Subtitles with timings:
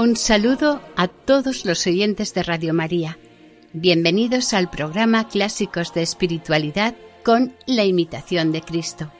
[0.00, 3.18] Un saludo a todos los oyentes de Radio María.
[3.74, 9.12] Bienvenidos al programa Clásicos de Espiritualidad con la imitación de Cristo.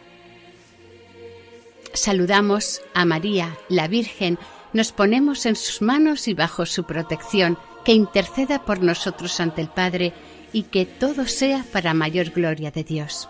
[1.92, 4.38] Saludamos a María, la Virgen,
[4.72, 9.68] nos ponemos en sus manos y bajo su protección, que interceda por nosotros ante el
[9.68, 10.14] Padre
[10.54, 13.28] y que todo sea para mayor gloria de Dios.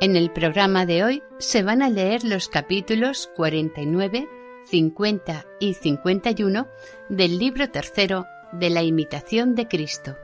[0.00, 4.28] En el programa de hoy se van a leer los capítulos 49,
[4.66, 6.68] 50 y 51
[7.08, 10.16] del libro tercero de la imitación de Cristo.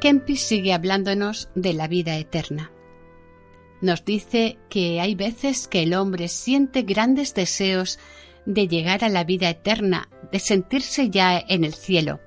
[0.00, 2.72] Kempis sigue hablándonos de la vida eterna.
[3.82, 7.98] Nos dice que hay veces que el hombre siente grandes deseos
[8.46, 12.20] de llegar a la vida eterna, de sentirse ya en el cielo.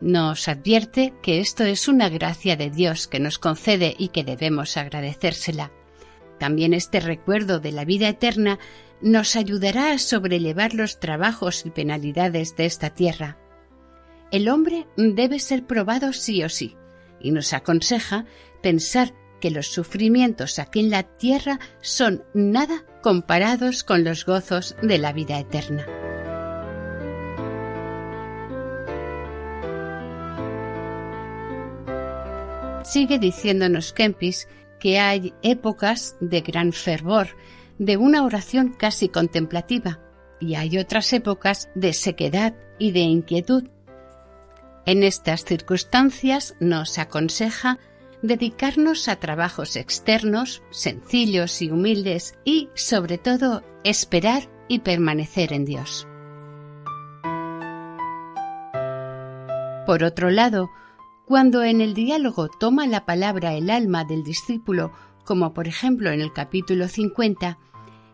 [0.00, 4.76] Nos advierte que esto es una gracia de Dios que nos concede y que debemos
[4.76, 5.72] agradecérsela.
[6.38, 8.60] También este recuerdo de la vida eterna
[9.00, 13.38] nos ayudará a sobrellevar los trabajos y penalidades de esta tierra.
[14.30, 16.76] El hombre debe ser probado sí o sí,
[17.20, 18.26] y nos aconseja
[18.62, 24.98] pensar que los sufrimientos aquí en la tierra son nada comparados con los gozos de
[24.98, 25.86] la vida eterna.
[32.84, 34.48] Sigue diciéndonos Kempis
[34.80, 37.28] que hay épocas de gran fervor,
[37.78, 40.00] de una oración casi contemplativa,
[40.40, 43.64] y hay otras épocas de sequedad y de inquietud.
[44.86, 47.78] En estas circunstancias nos aconseja
[48.22, 56.06] dedicarnos a trabajos externos, sencillos y humildes, y, sobre todo, esperar y permanecer en Dios.
[59.86, 60.68] Por otro lado,
[61.24, 64.92] cuando en el diálogo toma la palabra el alma del discípulo,
[65.24, 67.58] como por ejemplo en el capítulo 50,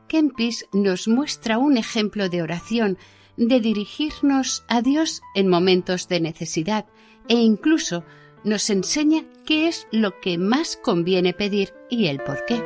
[0.09, 2.99] Kempis nos muestra un ejemplo de oración,
[3.37, 6.87] de dirigirnos a Dios en momentos de necesidad
[7.29, 8.05] e incluso
[8.45, 12.63] nos enseña qué es lo que más conviene pedir y el por qué.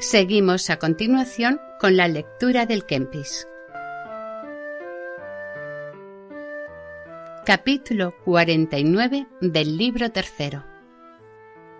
[0.00, 3.46] Seguimos a continuación con la lectura del Kempis.
[7.46, 10.64] Capítulo 49 del libro tercero.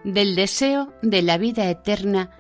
[0.05, 2.31] Del deseo de la vida eterna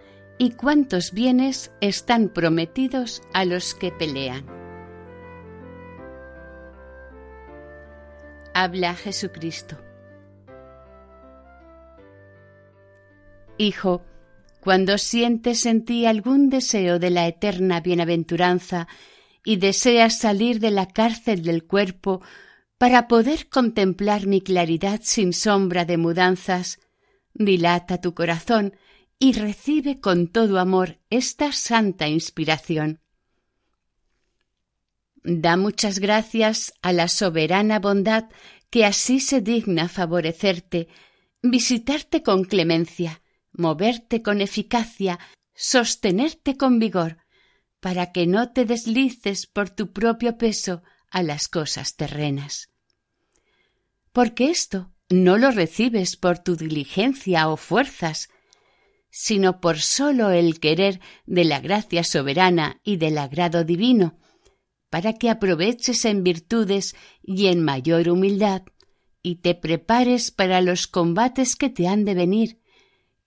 [0.42, 4.44] y cuántos bienes están prometidos a los que pelean.
[8.53, 9.78] Habla Jesucristo.
[13.56, 14.03] Hijo,
[14.59, 18.89] cuando sientes en ti algún deseo de la eterna bienaventuranza
[19.44, 22.21] y deseas salir de la cárcel del cuerpo
[22.78, 26.80] para poder contemplar mi claridad sin sombra de mudanzas,
[27.33, 28.74] dilata tu corazón
[29.22, 33.01] y recibe con todo amor esta santa inspiración.
[35.22, 38.24] Da muchas gracias a la soberana bondad
[38.69, 40.89] que así se digna favorecerte,
[41.41, 43.22] visitarte con clemencia,
[43.53, 45.21] moverte con eficacia,
[45.54, 47.18] sostenerte con vigor,
[47.78, 52.71] para que no te deslices por tu propio peso a las cosas terrenas.
[54.10, 58.28] Porque esto no lo recibes por tu diligencia o fuerzas,
[59.14, 64.18] sino por sólo el querer de la gracia soberana y del agrado divino,
[64.88, 68.62] para que aproveches en virtudes y en mayor humildad,
[69.22, 72.62] y te prepares para los combates que te han de venir,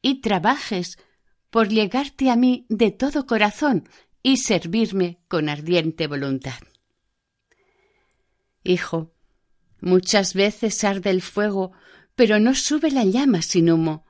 [0.02, 0.98] y trabajes
[1.52, 3.88] por llegarte a mí de todo corazón
[4.24, 6.60] y servirme con ardiente voluntad.
[8.64, 9.14] Hijo,
[9.82, 11.74] muchas veces arde el fuego,
[12.16, 14.05] pero no sube la llama sin humo,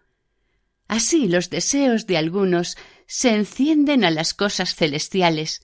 [0.87, 2.77] Así los deseos de algunos
[3.07, 5.61] se encienden a las cosas celestiales,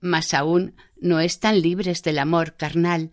[0.00, 3.12] mas aún no están libres del amor carnal,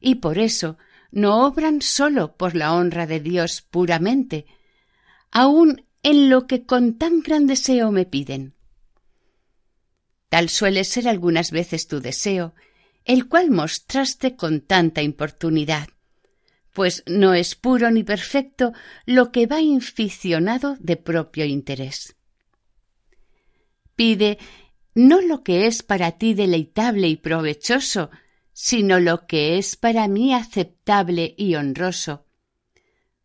[0.00, 0.78] y por eso
[1.12, 4.46] no obran sólo por la honra de Dios puramente,
[5.30, 8.54] aun en lo que con tan gran deseo me piden.
[10.28, 12.54] Tal suele ser algunas veces tu deseo,
[13.04, 15.88] el cual mostraste con tanta importunidad,
[16.72, 18.72] pues no es puro ni perfecto
[19.06, 22.16] lo que va inficionado de propio interés.
[23.96, 24.38] Pide
[24.94, 28.10] no lo que es para ti deleitable y provechoso,
[28.52, 32.26] sino lo que es para mí aceptable y honroso.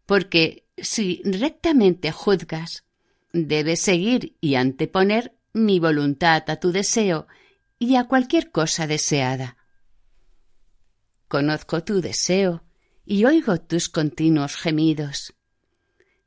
[0.05, 2.85] Porque si rectamente juzgas,
[3.33, 7.27] debes seguir y anteponer mi voluntad a tu deseo
[7.79, 9.57] y a cualquier cosa deseada.
[11.27, 12.63] Conozco tu deseo
[13.05, 15.33] y oigo tus continuos gemidos.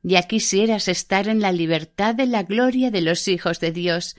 [0.01, 4.15] Ya quisieras estar en la libertad de la gloria de los hijos de Dios,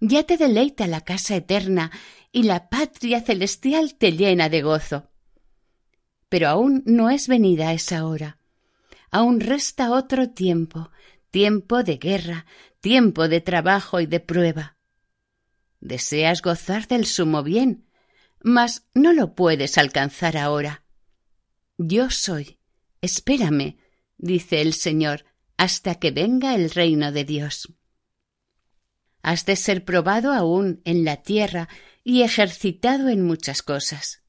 [0.00, 1.92] ya te deleita la casa eterna
[2.32, 5.10] y la patria celestial te llena de gozo.
[6.28, 8.38] Pero aún no es venida esa hora.
[9.10, 10.90] Aún resta otro tiempo,
[11.30, 12.46] tiempo de guerra,
[12.80, 14.78] tiempo de trabajo y de prueba.
[15.80, 17.86] Deseas gozar del sumo bien,
[18.42, 20.81] mas no lo puedes alcanzar ahora.
[21.84, 22.60] Yo soy,
[23.00, 23.76] espérame,
[24.16, 25.24] dice el Señor,
[25.56, 27.74] hasta que venga el reino de Dios.
[29.20, 31.68] Has de ser probado aún en la tierra
[32.04, 34.22] y ejercitado en muchas cosas.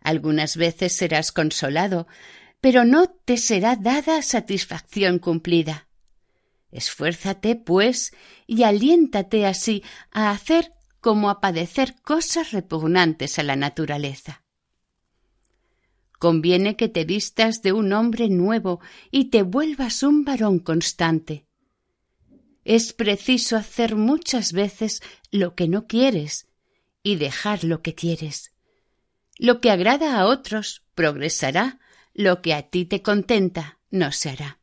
[0.00, 2.06] Algunas veces serás consolado,
[2.62, 5.88] pero no te será dada satisfacción cumplida.
[6.70, 8.14] Esfuérzate, pues,
[8.46, 14.41] y aliéntate así a hacer como a padecer cosas repugnantes a la naturaleza.
[16.22, 18.78] Conviene que te vistas de un hombre nuevo
[19.10, 21.48] y te vuelvas un varón constante.
[22.62, 25.02] Es preciso hacer muchas veces
[25.32, 26.46] lo que no quieres
[27.02, 28.52] y dejar lo que quieres.
[29.36, 31.80] Lo que agrada a otros progresará,
[32.14, 34.60] lo que a ti te contenta no se hará.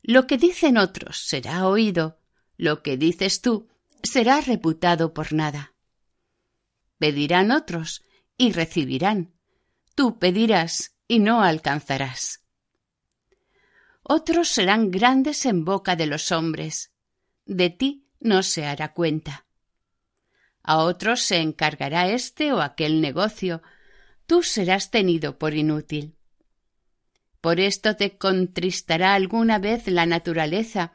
[0.00, 2.22] Lo que dicen otros será oído,
[2.56, 3.68] lo que dices tú
[4.02, 5.74] será reputado por nada.
[6.96, 8.02] Pedirán otros
[8.38, 9.34] y recibirán.
[9.94, 12.40] Tú pedirás y no alcanzarás.
[14.02, 16.92] Otros serán grandes en boca de los hombres.
[17.44, 19.46] De ti no se hará cuenta.
[20.62, 23.62] A otros se encargará este o aquel negocio,
[24.26, 26.16] tú serás tenido por inútil.
[27.40, 30.92] Por esto te contristará alguna vez la naturaleza,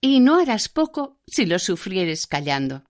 [0.00, 2.84] y no harás poco si lo sufrieres callando.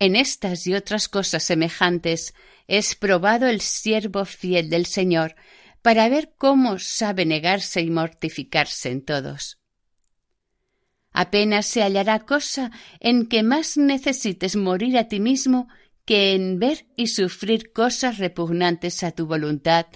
[0.00, 2.34] En estas y otras cosas semejantes
[2.66, 5.36] es probado el siervo fiel del Señor,
[5.82, 9.58] para ver cómo sabe negarse y mortificarse en todos.
[11.12, 15.68] Apenas se hallará cosa en que más necesites morir a ti mismo
[16.04, 19.86] que en ver y sufrir cosas repugnantes a tu voluntad,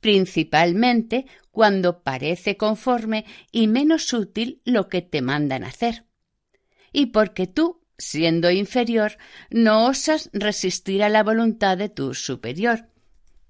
[0.00, 6.06] principalmente cuando parece conforme y menos útil lo que te mandan hacer.
[6.92, 9.18] Y porque tú, siendo inferior,
[9.50, 12.86] no osas resistir a la voluntad de tu superior.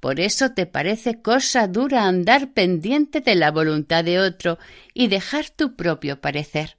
[0.01, 4.59] Por eso te parece cosa dura andar pendiente de la voluntad de otro
[4.93, 6.77] y dejar tu propio parecer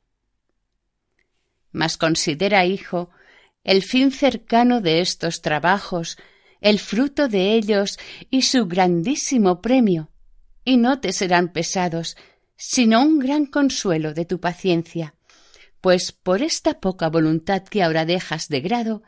[1.76, 3.10] mas considera, hijo,
[3.66, 6.18] el fin cercano de estos trabajos,
[6.62, 10.10] el fruto de ellos y su grandísimo premio,
[10.64, 12.16] y no te serán pesados,
[12.56, 15.16] sino un gran consuelo de tu paciencia,
[15.86, 19.04] pues por esta poca voluntad que ahora dejas de grado,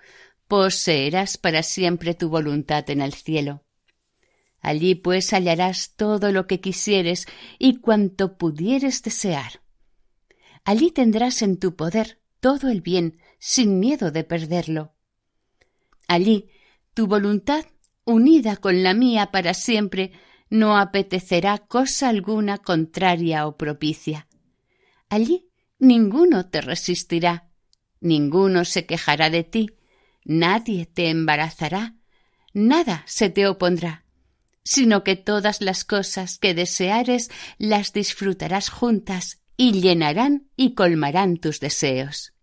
[0.48, 3.64] poseerás para siempre tu voluntad en el cielo.
[4.60, 7.26] Allí pues hallarás todo lo que quisieres
[7.58, 9.64] y cuanto pudieres desear.
[10.66, 14.94] Allí tendrás en tu poder todo el bien sin miedo de perderlo.
[16.08, 16.52] Allí
[16.94, 17.66] tu voluntad,
[18.06, 20.12] unida con la mía para siempre,
[20.52, 24.28] no apetecerá cosa alguna contraria o propicia.
[25.10, 25.47] Allí
[25.80, 27.50] ninguno te resistirá,
[28.00, 29.70] ninguno se quejará de ti,
[30.24, 31.96] nadie te embarazará,
[32.54, 34.06] nada se te opondrá,
[34.64, 41.60] sino que todas las cosas que deseares las disfrutarás juntas y llenarán y colmarán tus
[41.60, 42.34] deseos.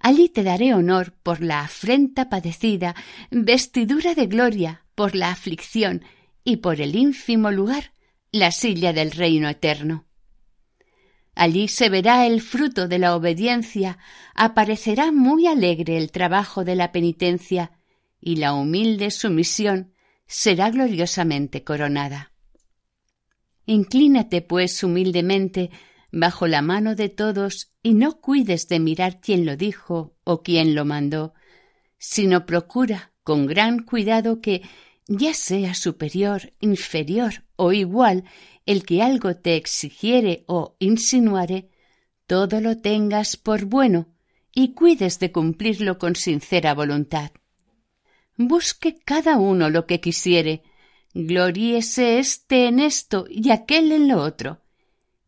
[0.00, 2.94] Allí te daré honor por la afrenta padecida,
[3.30, 6.04] vestidura de gloria por la aflicción
[6.44, 7.92] y por el ínfimo lugar,
[8.32, 10.06] la silla del reino eterno.
[11.34, 13.98] Allí se verá el fruto de la obediencia,
[14.34, 17.72] aparecerá muy alegre el trabajo de la penitencia,
[18.20, 19.92] y la humilde sumisión
[20.26, 22.32] será gloriosamente coronada.
[23.66, 25.70] Inclínate, pues, humildemente
[26.12, 30.74] bajo la mano de todos y no cuides de mirar quién lo dijo o quién
[30.74, 31.34] lo mandó,
[31.98, 34.62] sino procura con gran cuidado que,
[35.06, 38.24] ya sea superior, inferior o igual,
[38.66, 41.70] el que algo te exigiere o insinuare,
[42.26, 44.08] todo lo tengas por bueno
[44.52, 47.30] y cuides de cumplirlo con sincera voluntad.
[48.36, 50.62] Busque cada uno lo que quisiere,
[51.14, 54.62] gloríese éste en esto y aquel en lo otro,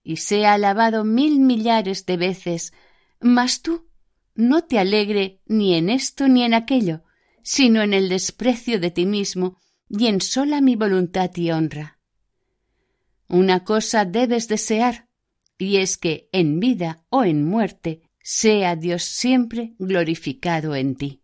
[0.02, 2.72] y sea alabado mil millares de veces,
[3.20, 3.86] mas tú
[4.34, 7.02] no te alegre ni en esto ni en aquello,
[7.42, 11.93] sino en el desprecio de ti mismo y en sola mi voluntad y honra.
[13.28, 15.08] Una cosa debes desear,
[15.58, 21.23] y es que en vida o en muerte sea Dios siempre glorificado en ti.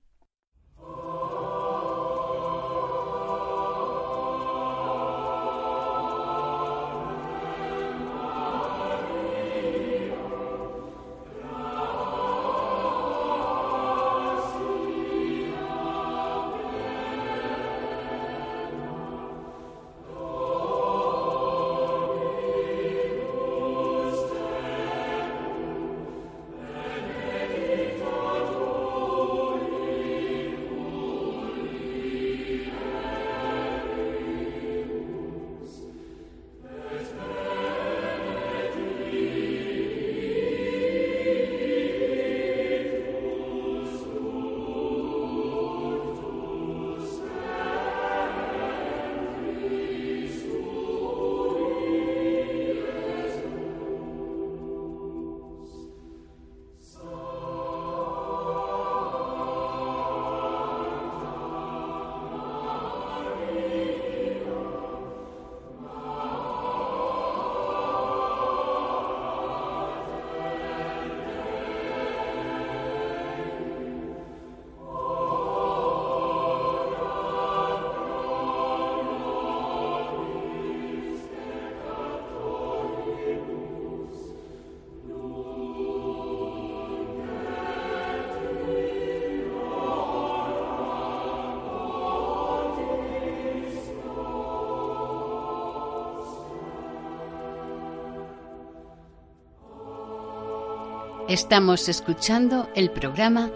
[101.30, 103.52] Estamos escuchando el programa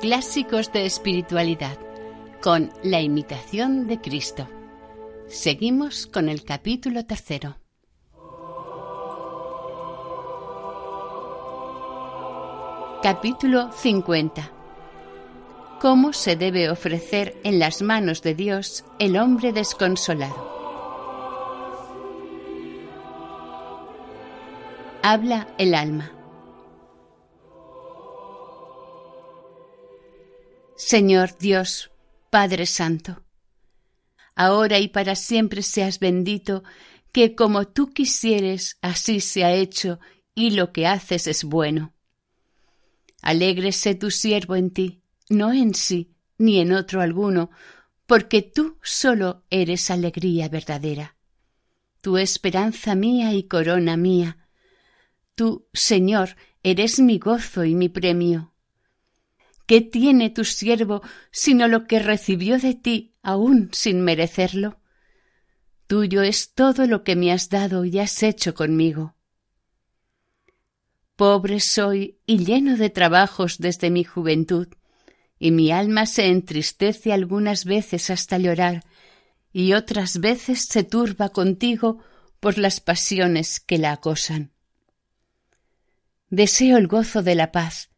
[0.00, 1.76] Clásicos de Espiritualidad
[2.40, 4.48] con la imitación de Cristo.
[5.28, 7.58] Seguimos con el capítulo tercero.
[13.02, 14.50] Capítulo 50.
[15.78, 20.48] ¿Cómo se debe ofrecer en las manos de Dios el hombre desconsolado?
[25.02, 26.12] Habla el alma.
[30.92, 31.92] Señor Dios,
[32.30, 33.22] Padre Santo,
[34.34, 36.64] ahora y para siempre seas bendito,
[37.12, 40.00] que como tú quisieres, así se ha hecho,
[40.34, 41.94] y lo que haces es bueno.
[43.22, 47.52] Alégrese tu siervo en ti, no en sí, ni en otro alguno,
[48.06, 51.16] porque tú solo eres alegría verdadera.
[52.00, 54.48] Tu esperanza mía y corona mía.
[55.36, 56.30] Tú, Señor,
[56.64, 58.49] eres mi gozo y mi premio.
[59.70, 61.00] ¿Qué tiene tu siervo
[61.30, 64.80] sino lo que recibió de ti aún sin merecerlo?
[65.86, 69.14] Tuyo es todo lo que me has dado y has hecho conmigo.
[71.14, 74.66] Pobre soy y lleno de trabajos desde mi juventud,
[75.38, 78.82] y mi alma se entristece algunas veces hasta llorar,
[79.52, 82.02] y otras veces se turba contigo
[82.40, 84.50] por las pasiones que la acosan.
[86.28, 87.89] Deseo el gozo de la paz,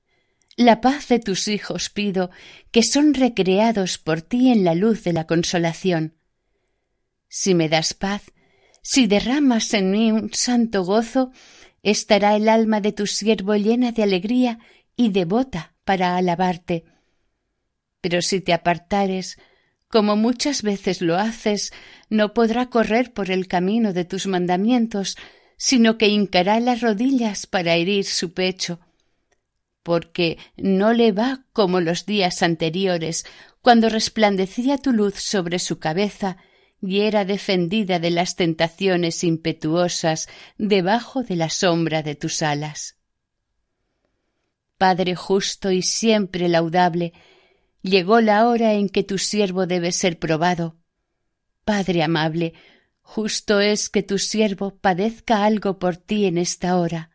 [0.65, 2.31] la paz de tus hijos pido,
[2.71, 6.15] que son recreados por ti en la luz de la consolación.
[7.29, 8.33] Si me das paz,
[8.83, 11.33] si derramas en mí un santo gozo,
[11.83, 14.59] estará el alma de tu siervo llena de alegría
[14.97, 16.85] y devota para alabarte.
[18.01, 19.39] Pero si te apartares,
[19.89, 21.73] como muchas veces lo haces,
[22.11, 25.17] no podrá correr por el camino de tus mandamientos,
[25.57, 28.81] sino que hincará las rodillas para herir su pecho
[29.83, 33.25] porque no le va como los días anteriores,
[33.61, 36.37] cuando resplandecía tu luz sobre su cabeza
[36.81, 42.97] y era defendida de las tentaciones impetuosas debajo de la sombra de tus alas.
[44.79, 47.13] Padre justo y siempre laudable,
[47.83, 50.77] llegó la hora en que tu siervo debe ser probado.
[51.65, 52.55] Padre amable,
[53.03, 57.11] Justo es que tu siervo padezca algo por ti en esta hora.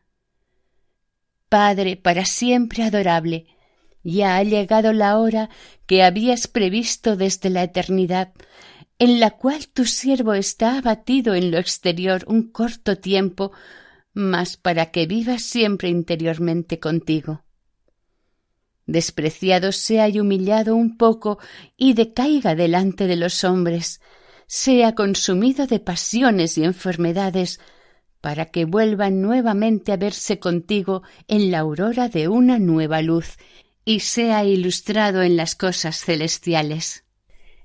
[1.49, 3.45] Padre para siempre adorable,
[4.03, 5.49] ya ha llegado la hora
[5.85, 8.33] que habías previsto desde la eternidad,
[8.99, 13.51] en la cual tu siervo está abatido en lo exterior un corto tiempo,
[14.13, 17.43] mas para que vivas siempre interiormente contigo.
[18.85, 21.39] Despreciado sea y humillado un poco
[21.75, 24.01] y decaiga delante de los hombres,
[24.47, 27.59] sea consumido de pasiones y enfermedades,
[28.21, 33.37] para que vuelva nuevamente a verse contigo en la aurora de una nueva luz
[33.85, 37.05] y sea ilustrado en las cosas celestiales.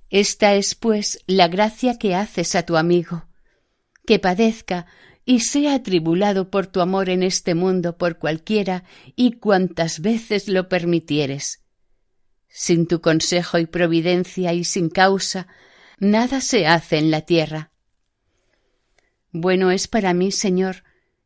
[0.09, 3.27] Esta es, pues, la gracia que haces a tu amigo,
[4.07, 4.87] que padezca
[5.25, 8.85] y sea atribulado por tu amor en este mundo por cualquiera
[9.17, 11.63] y cuantas veces lo permitieres.
[12.49, 15.49] Sin tu consejo y providencia y sin causa,
[15.99, 17.72] nada se hace en la tierra.
[19.33, 20.85] Bueno es para mí, Señor,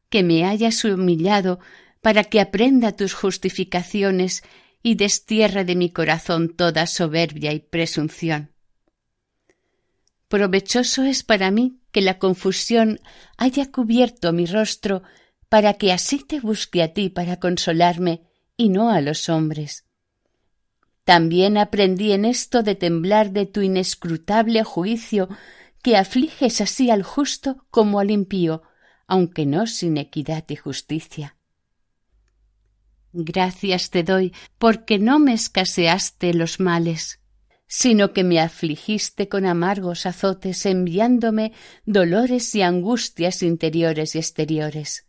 [0.08, 1.58] que me hayas humillado
[2.00, 4.44] para que aprenda tus justificaciones
[4.82, 8.52] y destierre de mi corazón toda soberbia y presunción.
[10.28, 13.00] Provechoso es para mí que la confusión
[13.36, 15.02] haya cubierto mi rostro
[15.48, 18.22] para que así te busque a ti para consolarme
[18.56, 19.84] y no a los hombres.
[21.04, 25.28] También aprendí en esto de temblar de tu inescrutable juicio
[25.86, 28.64] que afliges así al justo como al impío,
[29.06, 31.36] aunque no sin equidad y justicia.
[33.12, 37.20] Gracias te doy porque no me escaseaste los males,
[37.68, 41.52] sino que me afligiste con amargos azotes enviándome
[41.84, 45.06] dolores y angustias interiores y exteriores.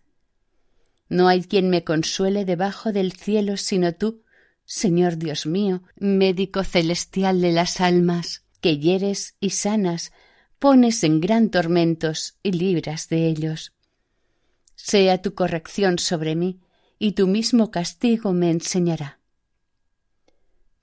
[1.09, 4.21] No hay quien me consuele debajo del cielo sino tú,
[4.63, 10.11] Señor Dios mío, médico celestial de las almas, que hieres y sanas
[10.59, 13.73] pones en gran tormentos y libras de ellos.
[14.75, 16.59] Sea tu corrección sobre mí,
[16.99, 19.19] y tu mismo castigo me enseñará.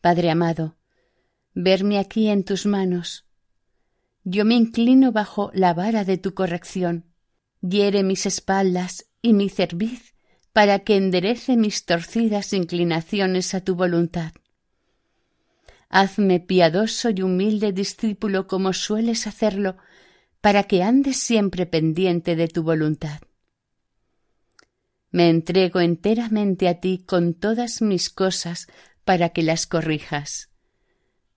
[0.00, 0.76] Padre amado,
[1.54, 3.24] verme aquí en tus manos.
[4.22, 7.04] Yo me inclino bajo la vara de tu corrección.
[7.60, 10.14] Hiere mis espaldas y mi cerviz
[10.52, 14.32] para que enderece mis torcidas inclinaciones a tu voluntad.
[15.96, 19.76] Hazme piadoso y humilde discípulo como sueles hacerlo,
[20.40, 23.20] para que andes siempre pendiente de tu voluntad.
[25.12, 28.66] Me entrego enteramente a ti con todas mis cosas
[29.04, 30.50] para que las corrijas.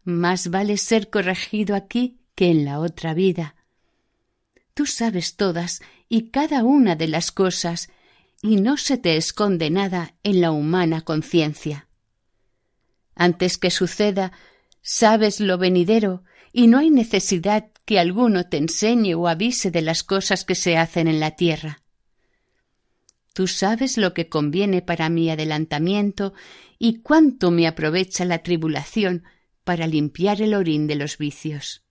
[0.03, 3.55] Más vale ser corregido aquí que en la otra vida.
[4.73, 7.89] Tú sabes todas y cada una de las cosas,
[8.41, 11.86] y no se te esconde nada en la humana conciencia.
[13.17, 14.31] Antes que suceda,
[14.81, 20.03] sabes lo venidero y no hay necesidad que alguno te enseñe o avise de las
[20.03, 21.81] cosas que se hacen en la tierra.
[23.33, 26.33] Tú sabes lo que conviene para mi adelantamiento
[26.77, 29.23] y cuánto me aprovecha la tribulación
[29.63, 31.83] para limpiar el orín de los vicios.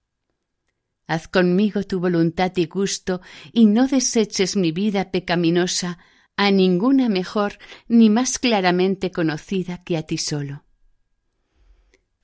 [1.09, 3.21] Haz conmigo tu voluntad y gusto
[3.53, 5.99] y no deseches mi vida pecaminosa
[6.37, 7.59] a ninguna mejor
[7.89, 10.66] ni más claramente conocida que a ti solo.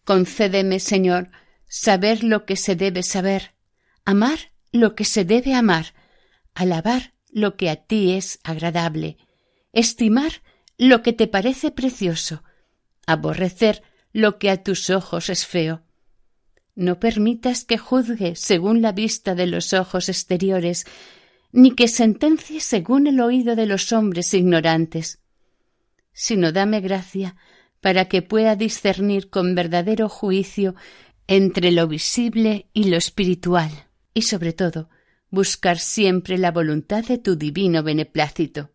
[0.05, 1.31] Concédeme, Señor,
[1.69, 3.55] saber lo que se debe saber,
[4.05, 5.95] amar lo que se debe amar,
[6.55, 9.17] alabar lo que a ti es agradable,
[9.73, 10.43] estimar
[10.77, 12.43] lo que te parece precioso,
[13.07, 15.83] aborrecer lo que a tus ojos es feo.
[16.75, 20.85] No permitas que juzgue según la vista de los ojos exteriores,
[21.53, 25.21] ni que sentencie según el oído de los hombres ignorantes,
[26.13, 27.37] sino dame gracia
[27.83, 30.77] para que pueda discernir con verdadero juicio
[31.27, 33.71] entre lo visible y lo espiritual,
[34.15, 34.89] y sobre todo
[35.31, 38.71] buscar siempre la voluntad de tu divino beneplácito.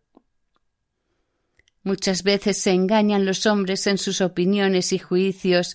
[1.82, 5.74] Muchas veces se engañan los hombres en sus opiniones y juicios,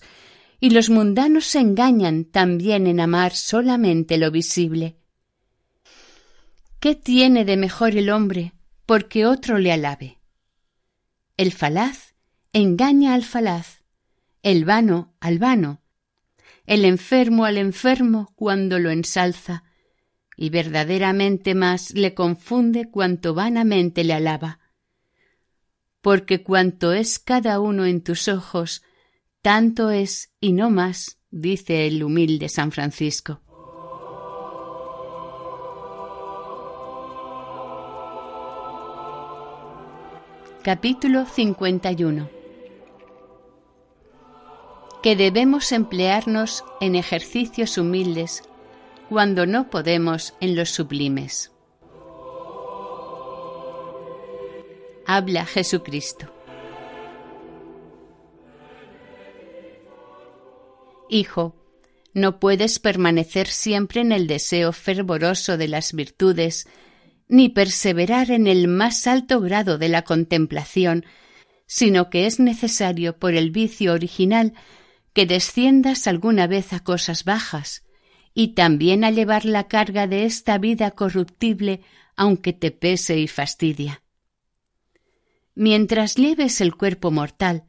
[0.60, 4.96] y los mundanos se engañan también en amar solamente lo visible.
[6.78, 8.52] ¿Qué tiene de mejor el hombre
[8.86, 10.20] porque otro le alabe?
[11.36, 12.03] El falaz
[12.54, 13.82] engaña al falaz,
[14.44, 15.82] el vano al vano,
[16.66, 19.64] el enfermo al enfermo cuando lo ensalza,
[20.36, 24.60] y verdaderamente más le confunde cuanto vanamente le alaba.
[26.00, 28.82] Porque cuanto es cada uno en tus ojos,
[29.42, 33.40] tanto es y no más, dice el humilde San Francisco.
[40.62, 42.43] Capítulo 51
[45.04, 48.42] que debemos emplearnos en ejercicios humildes,
[49.10, 51.52] cuando no podemos en los sublimes.
[55.06, 56.32] Habla Jesucristo.
[61.10, 61.54] Hijo,
[62.14, 66.66] no puedes permanecer siempre en el deseo fervoroso de las virtudes,
[67.28, 71.04] ni perseverar en el más alto grado de la contemplación,
[71.66, 74.54] sino que es necesario por el vicio original
[75.14, 77.84] que desciendas alguna vez a cosas bajas,
[78.34, 81.82] y también a llevar la carga de esta vida corruptible,
[82.16, 84.02] aunque te pese y fastidia.
[85.54, 87.64] Mientras lleves el cuerpo mortal,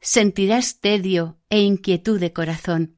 [0.00, 2.96] sentirás tedio e inquietud de corazón.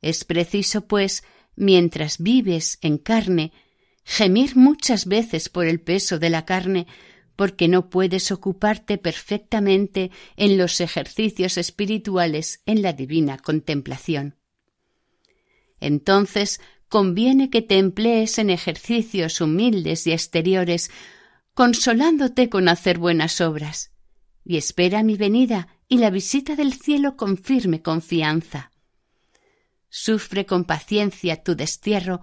[0.00, 1.22] Es preciso, pues,
[1.54, 3.52] mientras vives en carne,
[4.04, 6.86] gemir muchas veces por el peso de la carne,
[7.36, 14.36] porque no puedes ocuparte perfectamente en los ejercicios espirituales en la divina contemplación.
[15.78, 20.90] Entonces conviene que te emplees en ejercicios humildes y exteriores,
[21.52, 23.92] consolándote con hacer buenas obras,
[24.44, 28.72] y espera mi venida y la visita del cielo con firme confianza.
[29.88, 32.20] Sufre con paciencia tu destierro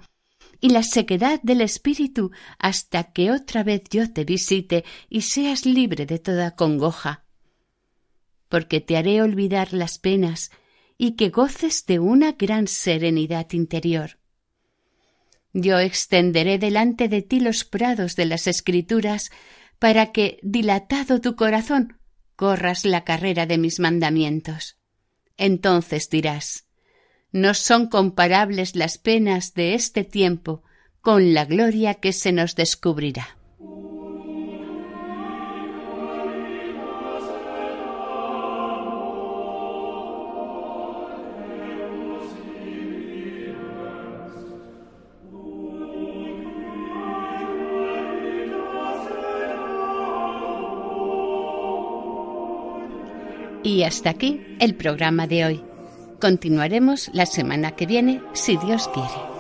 [0.63, 6.05] y la sequedad del espíritu hasta que otra vez yo te visite y seas libre
[6.05, 7.25] de toda congoja.
[8.47, 10.51] Porque te haré olvidar las penas
[10.97, 14.19] y que goces de una gran serenidad interior.
[15.51, 19.31] Yo extenderé delante de ti los prados de las escrituras
[19.79, 21.99] para que, dilatado tu corazón,
[22.37, 24.77] corras la carrera de mis mandamientos.
[25.35, 26.69] Entonces dirás,
[27.33, 30.61] no son comparables las penas de este tiempo
[31.01, 33.27] con la gloria que se nos descubrirá.
[53.65, 55.72] Y hasta aquí el programa de hoy.
[56.23, 59.32] Continuaremos la semana que viene, si Dios quiere.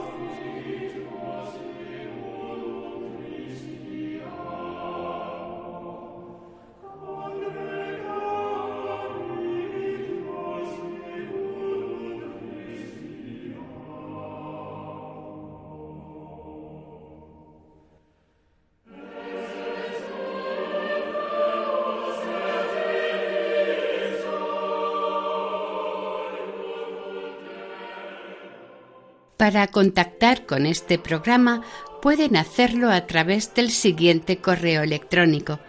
[29.43, 31.63] Para contactar con este programa
[32.01, 35.59] pueden hacerlo a través del siguiente correo electrónico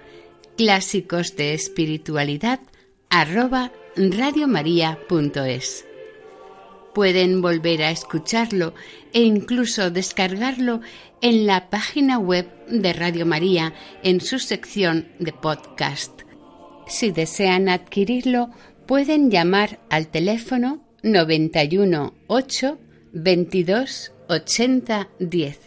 [0.57, 2.61] clásicos de espiritualidad
[3.97, 5.87] radiomaria.es.
[6.95, 8.75] Pueden volver a escucharlo
[9.13, 10.81] e incluso descargarlo
[11.21, 16.23] en la página web de Radio María en su sección de podcast.
[16.87, 18.51] Si desean adquirirlo,
[18.87, 22.79] pueden llamar al teléfono 91 8
[23.15, 25.59] 22 80 10.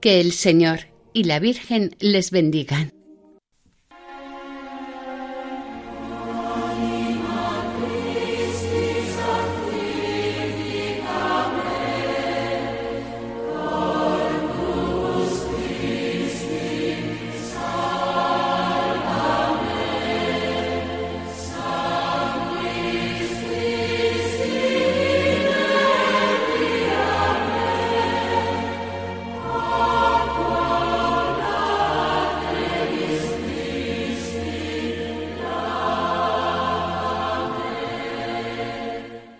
[0.00, 2.93] Que el Señor y la Virgen les bendigan.